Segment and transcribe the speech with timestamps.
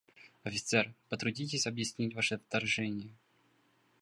[0.41, 3.11] Офицер, потрудитесь объяснить ваше вторжение.